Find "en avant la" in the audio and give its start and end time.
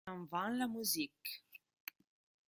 0.07-0.67